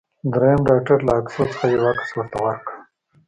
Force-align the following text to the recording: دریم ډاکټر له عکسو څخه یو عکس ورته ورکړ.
دریم 0.33 0.61
ډاکټر 0.69 0.97
له 1.07 1.11
عکسو 1.19 1.41
څخه 1.51 1.65
یو 1.75 1.83
عکس 1.91 2.07
ورته 2.13 2.37
ورکړ. 2.45 2.75